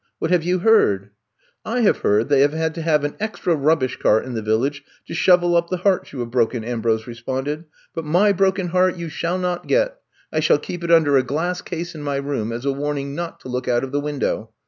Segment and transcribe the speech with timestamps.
[0.01, 1.11] *^ What have you heard?''
[1.77, 5.13] I have heard they have had to have an extra rubbish cart in the Village to
[5.13, 9.37] shovel up the hearts you have broken/' Ambrose responded, *^but my broken heart you shall
[9.37, 9.97] not get.
[10.33, 13.41] I shall keep it under a glass case in my room as a warning not
[13.41, 14.49] to look out of the window.